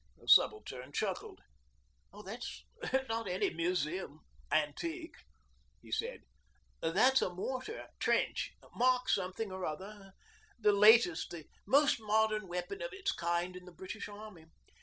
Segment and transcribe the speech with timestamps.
[0.17, 1.41] The subaltern chuckled.
[2.25, 2.63] 'That's
[3.07, 5.23] not any museum antique,'
[5.79, 6.21] he said.
[6.81, 10.13] 'That's a Mortar, Trench, Mark Something or other
[10.59, 14.45] the latest, the most modern weapon of the kind in the British Army.